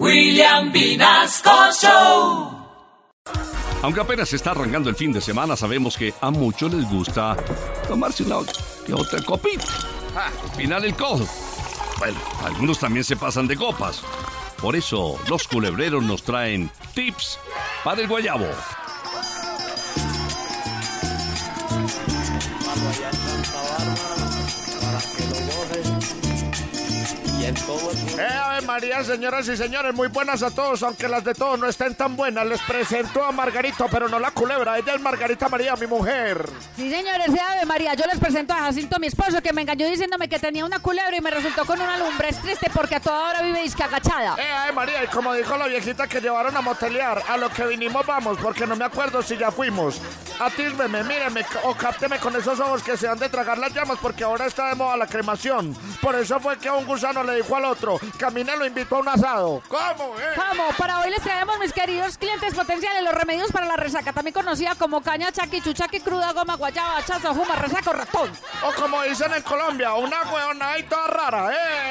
William 0.00 0.72
Vinasco 0.72 1.70
Show. 1.80 2.50
Aunque 3.82 4.00
apenas 4.00 4.32
está 4.32 4.50
arrancando 4.50 4.90
el 4.90 4.96
fin 4.96 5.12
de 5.12 5.20
semana, 5.20 5.56
sabemos 5.56 5.96
que 5.96 6.12
a 6.20 6.30
muchos 6.30 6.72
les 6.72 6.90
gusta 6.90 7.36
tomarse 7.86 8.24
una 8.24 8.38
otra 8.38 9.22
copita. 9.24 9.64
Ah, 10.16 10.30
final 10.56 10.84
el 10.84 10.96
codo. 10.96 11.24
Bueno, 11.98 12.18
algunos 12.44 12.80
también 12.80 13.04
se 13.04 13.14
pasan 13.16 13.46
de 13.46 13.56
copas. 13.56 14.02
Por 14.60 14.74
eso 14.74 15.16
los 15.28 15.46
culebreros 15.46 16.02
nos 16.02 16.24
traen 16.24 16.70
tips 16.94 17.38
para 17.84 18.00
el 18.00 18.08
guayabo. 18.08 18.48
Eh, 27.44 28.22
Ave 28.22 28.62
María, 28.62 29.04
señoras 29.04 29.46
y 29.48 29.56
señores, 29.56 29.94
muy 29.94 30.08
buenas 30.08 30.42
a 30.42 30.50
todos, 30.50 30.82
aunque 30.82 31.08
las 31.08 31.24
de 31.24 31.34
todos 31.34 31.58
no 31.58 31.68
estén 31.68 31.94
tan 31.94 32.16
buenas. 32.16 32.46
Les 32.46 32.60
presento 32.62 33.22
a 33.22 33.32
Margarito, 33.32 33.86
pero 33.90 34.08
no 34.08 34.18
la 34.18 34.30
culebra, 34.30 34.78
ella 34.78 34.94
es 34.94 35.00
Margarita 35.02 35.50
María, 35.50 35.76
mi 35.76 35.86
mujer. 35.86 36.48
Sí, 36.74 36.88
señores, 36.90 37.26
sí, 37.26 37.38
Ave 37.38 37.66
María, 37.66 37.92
yo 37.92 38.06
les 38.06 38.18
presento 38.18 38.54
a 38.54 38.60
Jacinto, 38.60 38.98
mi 38.98 39.08
esposo, 39.08 39.42
que 39.42 39.52
me 39.52 39.60
engañó 39.60 39.86
diciéndome 39.86 40.26
que 40.26 40.38
tenía 40.38 40.64
una 40.64 40.78
culebra 40.78 41.14
y 41.14 41.20
me 41.20 41.30
resultó 41.30 41.66
con 41.66 41.78
una 41.78 41.98
lumbre. 41.98 42.30
Es 42.30 42.40
triste 42.40 42.70
porque 42.72 42.94
a 42.94 43.00
toda 43.00 43.28
hora 43.28 43.42
vive 43.42 43.60
agachada. 43.78 44.36
Eh, 44.38 44.50
Ave 44.50 44.72
María, 44.72 45.04
y 45.04 45.08
como 45.08 45.34
dijo 45.34 45.54
la 45.58 45.66
viejita 45.66 46.06
que 46.06 46.22
llevaron 46.22 46.56
a 46.56 46.62
motelear, 46.62 47.22
a 47.28 47.36
lo 47.36 47.50
que 47.50 47.66
vinimos 47.66 48.06
vamos, 48.06 48.38
porque 48.40 48.66
no 48.66 48.74
me 48.74 48.86
acuerdo 48.86 49.22
si 49.22 49.36
ya 49.36 49.50
fuimos. 49.50 50.00
Atísmeme, 50.38 51.04
míreme, 51.04 51.46
o 51.62 51.74
cápteme 51.74 52.18
con 52.18 52.34
esos 52.36 52.58
ojos 52.60 52.82
que 52.82 52.96
se 52.96 53.08
han 53.08 53.18
de 53.18 53.28
tragar 53.28 53.58
las 53.58 53.72
llamas, 53.72 53.98
porque 54.00 54.24
ahora 54.24 54.46
está 54.46 54.68
de 54.68 54.74
moda 54.74 54.96
la 54.96 55.06
cremación. 55.06 55.74
Por 56.00 56.14
eso 56.16 56.40
fue 56.40 56.58
que 56.58 56.68
a 56.68 56.74
un 56.74 56.86
gusano 56.86 57.22
le 57.22 57.36
dijo 57.36 57.54
al 57.56 57.64
otro, 57.64 58.00
camina 58.18 58.56
lo 58.56 58.66
invitó 58.66 58.96
a 58.96 59.00
un 59.00 59.08
asado. 59.08 59.62
¿Cómo, 59.68 60.18
eh? 60.18 60.34
Vamos, 60.36 60.74
para 60.76 61.00
hoy 61.00 61.10
les 61.10 61.22
traemos, 61.22 61.58
mis 61.58 61.72
queridos 61.72 62.18
clientes 62.18 62.54
potenciales, 62.54 63.02
los 63.04 63.14
remedios 63.14 63.52
para 63.52 63.66
la 63.66 63.76
resaca, 63.76 64.12
también 64.12 64.34
conocida 64.34 64.74
como 64.74 65.02
caña, 65.02 65.30
chaqui, 65.32 65.60
chuchaqui, 65.60 66.00
cruda, 66.00 66.32
goma, 66.32 66.56
guayaba, 66.56 67.04
chazo, 67.04 67.34
juma, 67.34 67.56
resaco, 67.56 67.92
ratón. 67.92 68.30
O 68.62 68.72
como 68.80 69.02
dicen 69.02 69.32
en 69.32 69.42
Colombia, 69.42 69.94
una 69.94 70.22
hueona 70.22 70.72
ahí 70.72 70.82
toda 70.84 71.06
rara, 71.06 71.52
¿eh? 71.52 71.83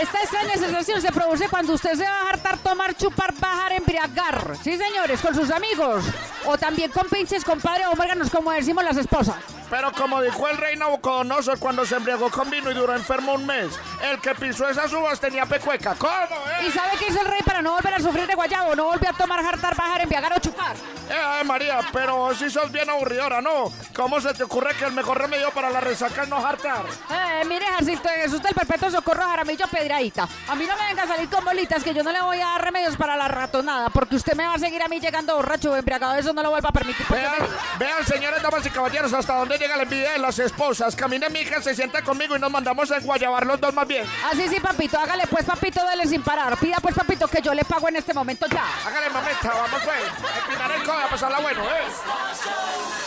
Esta 0.00 0.20
extraña 0.20 0.56
sensación 0.56 1.02
se 1.02 1.10
produce 1.10 1.48
cuando 1.48 1.72
usted 1.72 1.94
se 1.94 2.04
va 2.04 2.20
a 2.22 2.28
hartar, 2.28 2.58
tomar, 2.58 2.96
chupar, 2.96 3.34
bajar, 3.40 3.72
embriagar. 3.72 4.56
Sí, 4.62 4.76
señores, 4.76 5.20
con 5.20 5.34
sus 5.34 5.50
amigos. 5.50 6.04
O 6.46 6.56
también 6.56 6.90
con 6.92 7.08
pinches, 7.08 7.44
compadre 7.44 7.84
o 7.86 7.96
muérganos, 7.96 8.30
como 8.30 8.52
decimos 8.52 8.84
las 8.84 8.96
esposas. 8.96 9.57
Pero 9.70 9.92
como 9.92 10.22
dijo 10.22 10.48
el 10.48 10.56
rey 10.56 10.76
Nabucodonosor 10.76 11.58
cuando 11.58 11.84
se 11.84 11.96
embriagó 11.96 12.30
con 12.30 12.48
vino 12.50 12.70
y 12.70 12.74
duró 12.74 12.94
enfermo 12.94 13.34
un 13.34 13.44
mes, 13.46 13.78
el 14.02 14.18
que 14.20 14.34
pisó 14.34 14.68
esas 14.68 14.92
uvas 14.92 15.20
tenía 15.20 15.44
pecueca. 15.46 15.94
¿Cómo, 15.94 16.10
eh? 16.12 16.66
¿Y 16.66 16.70
sabe 16.70 16.92
qué 16.98 17.08
hizo 17.08 17.20
el 17.20 17.26
rey 17.26 17.40
para 17.44 17.60
no 17.60 17.72
volver 17.72 17.94
a 17.94 18.00
sufrir 18.00 18.26
de 18.26 18.34
guayabo? 18.34 18.74
No 18.74 18.84
volvió 18.86 19.10
a 19.10 19.12
tomar, 19.12 19.44
hartar, 19.44 19.76
bajar, 19.76 20.00
embriagar 20.00 20.32
o 20.32 20.38
chupar. 20.38 20.76
Eh, 21.10 21.44
María, 21.44 21.80
pero 21.92 22.34
sí 22.34 22.50
sos 22.50 22.70
bien 22.70 22.88
aburridora, 22.88 23.40
¿no? 23.40 23.72
¿Cómo 23.94 24.20
se 24.20 24.32
te 24.34 24.44
ocurre 24.44 24.74
que 24.74 24.84
el 24.84 24.92
mejor 24.92 25.18
remedio 25.18 25.50
para 25.50 25.70
la 25.70 25.80
resaca 25.80 26.22
es 26.22 26.28
no 26.28 26.36
hartar? 26.44 26.84
Eh, 27.10 27.44
mire, 27.46 27.66
Jacinto, 27.66 28.08
en 28.08 28.22
Jesús 28.22 28.42
del 28.42 28.54
Perpetuo 28.54 28.90
Socorro 28.90 29.22
Jaramillo 29.22 29.66
Pedradita. 29.68 30.28
A 30.48 30.54
mí 30.54 30.66
no 30.66 30.76
me 30.76 30.86
venga 30.86 31.02
a 31.02 31.06
salir 31.06 31.28
con 31.28 31.44
bolitas, 31.44 31.82
que 31.82 31.94
yo 31.94 32.02
no 32.02 32.12
le 32.12 32.20
voy 32.20 32.40
a 32.40 32.46
dar 32.46 32.64
remedios 32.64 32.96
para 32.96 33.16
la 33.16 33.28
ratonada, 33.28 33.90
porque 33.90 34.16
usted 34.16 34.34
me 34.34 34.46
va 34.46 34.54
a 34.54 34.58
seguir 34.58 34.82
a 34.82 34.88
mí 34.88 35.00
llegando 35.00 35.36
borracho 35.36 35.72
o 35.72 35.76
embriagado. 35.76 36.14
Eso 36.14 36.32
no 36.32 36.42
lo 36.42 36.50
vuelva 36.50 36.68
a 36.70 36.72
permitir. 36.72 37.06
porque 37.06 37.26
damas 38.50 38.66
y 38.66 38.70
caballeros, 38.70 39.12
hasta 39.12 39.34
dónde 39.34 39.58
llega 39.58 39.76
la 39.76 39.82
envidia 39.82 40.12
de 40.12 40.18
las 40.18 40.38
esposas. 40.38 40.96
Camine, 40.96 41.28
mi 41.28 41.40
hija, 41.40 41.60
se 41.60 41.74
sienta 41.74 42.02
conmigo 42.02 42.36
y 42.36 42.38
nos 42.38 42.50
mandamos 42.50 42.90
a 42.90 43.00
guayabar 43.00 43.46
los 43.46 43.60
dos 43.60 43.74
más 43.74 43.86
bien. 43.86 44.06
Así 44.30 44.48
sí, 44.48 44.58
papito, 44.60 44.98
hágale 44.98 45.26
pues, 45.26 45.44
papito, 45.44 45.84
dale 45.84 46.06
sin 46.06 46.22
parar. 46.22 46.56
Pida 46.56 46.78
pues, 46.80 46.94
papito, 46.94 47.28
que 47.28 47.42
yo 47.42 47.52
le 47.52 47.64
pago 47.64 47.88
en 47.88 47.96
este 47.96 48.14
momento 48.14 48.46
ya. 48.46 48.64
Hágale, 48.86 49.10
mamita, 49.10 49.48
vamos 49.48 49.80
pues. 49.84 50.00
Empinar 50.44 50.72
el 50.72 50.82
codo, 50.82 50.98
a 50.98 51.08
pasarla 51.08 51.40
bueno, 51.40 51.62
¿eh? 51.64 52.98